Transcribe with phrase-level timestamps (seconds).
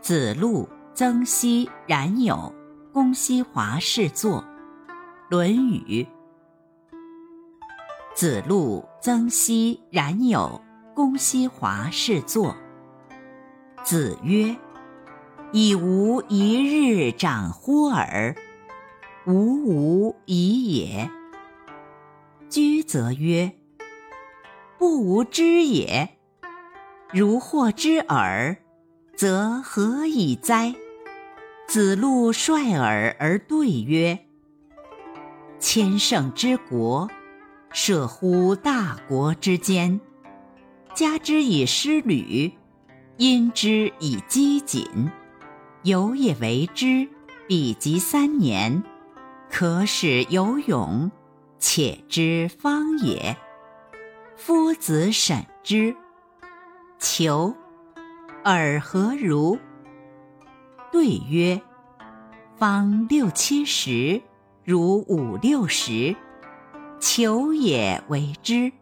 [0.00, 2.52] 子路、曾皙、冉有、
[2.90, 4.42] 公西华侍坐。
[5.28, 6.02] 《论语》。
[8.14, 10.58] 子路、曾皙、冉有、
[10.94, 12.56] 公西华侍坐。
[13.84, 14.56] 子曰
[15.52, 18.34] ：“以吾一日长乎尔？
[19.26, 21.10] 吾无已也。”
[22.48, 23.52] 居则曰
[24.78, 26.16] ：“不吾知也。
[27.12, 28.56] 如获之耳。”
[29.20, 30.74] 则何以哉？
[31.68, 34.18] 子路率尔而对曰
[35.60, 37.06] ：“千乘之国，
[37.70, 40.00] 涉乎大国之间。
[40.94, 42.50] 加之以师旅，
[43.18, 44.88] 因之以饥谨。
[45.82, 47.06] 有也为之，
[47.46, 48.82] 彼及三年，
[49.50, 51.12] 可使有勇，
[51.58, 53.36] 且之方也。
[54.34, 55.94] 夫子审之，
[56.98, 57.54] 求。”
[58.42, 59.58] 尔何如？
[60.90, 61.60] 对曰：
[62.56, 64.22] 方六七十，
[64.64, 66.16] 如五六十，
[66.98, 68.72] 求也为之。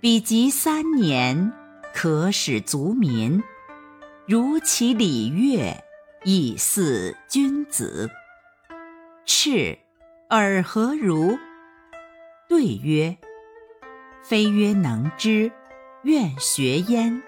[0.00, 1.52] 彼及三年，
[1.92, 3.42] 可使足民。
[4.26, 5.84] 如其礼乐，
[6.24, 8.10] 亦似君子。
[9.26, 9.78] 赤，
[10.30, 11.38] 尔何如？
[12.48, 13.16] 对曰：
[14.22, 15.52] 非曰能之，
[16.02, 17.22] 愿学焉。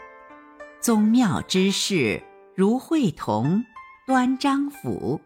[0.81, 2.23] 宗庙之事，
[2.55, 3.65] 如会同、
[4.07, 5.21] 端章甫，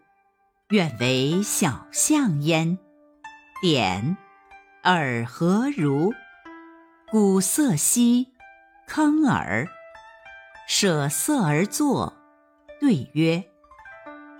[0.70, 2.78] 愿为小相焉。
[3.60, 4.16] 典，
[4.82, 6.10] 尔何如？
[7.10, 8.28] 鼓瑟兮，
[8.88, 9.68] 坑耳。
[10.66, 12.14] 舍色而坐，
[12.80, 13.44] 对曰：“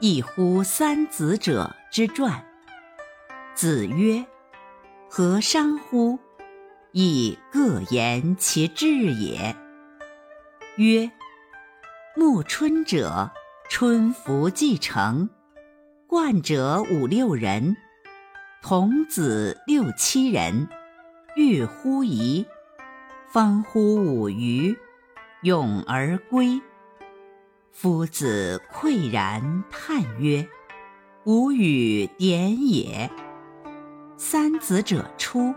[0.00, 2.42] 一乎三子者之传。”
[3.54, 4.24] 子曰
[5.10, 6.18] ：“何伤乎？
[6.92, 9.54] 亦各言其志也。”
[10.76, 11.10] 曰：
[12.16, 13.30] 暮春者，
[13.68, 15.28] 春服既成，
[16.06, 17.76] 冠者五六人，
[18.62, 20.66] 童子六七人，
[21.36, 22.46] 欲乎沂，
[23.28, 24.74] 方乎五余，
[25.42, 26.58] 咏而归。
[27.70, 30.48] 夫子喟然叹曰
[31.24, 33.10] ：“吾与点也。”
[34.16, 35.54] 三子者出，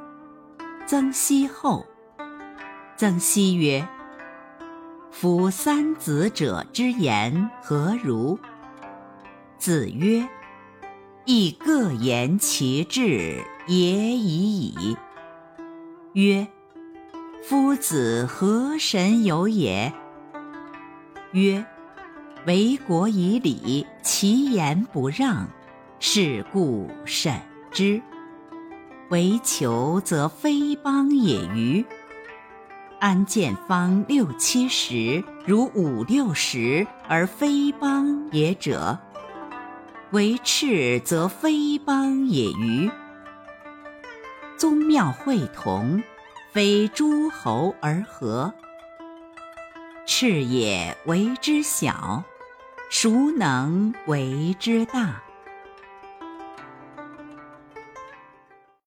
[0.85, 1.85] 曾皙后。
[2.97, 3.87] 曾皙曰。
[5.17, 8.37] 夫三子者之言何如？
[9.57, 10.27] 子曰
[11.23, 14.97] ：“亦各言其志也已矣。”
[16.11, 16.45] 曰
[17.47, 19.93] ：“夫子何神有也？”
[21.31, 21.65] 曰
[22.45, 25.47] ：“为国以礼，其言不让，
[25.97, 27.33] 是故审
[27.71, 28.01] 之。
[29.09, 31.85] 为求则非邦也与？”
[33.05, 38.97] 安见方六七十，如五六十而非邦也者？
[40.09, 42.89] 为赤则非邦也与？
[44.57, 46.01] 宗庙会同，
[46.51, 48.51] 非诸侯而合。
[50.07, 52.23] 赤也为之小，
[52.89, 55.21] 孰能为之大？